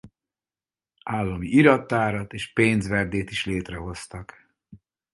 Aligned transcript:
Állami 1.05 1.47
irattárat 1.47 2.33
és 2.33 2.53
pénzverdét 2.53 3.29
is 3.29 3.45
létrehoztak. 3.45 4.47